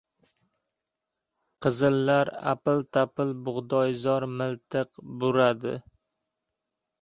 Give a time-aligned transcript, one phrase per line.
[1.65, 5.77] Qizillar apil-tapil bug‘doyzor miltiq buradi.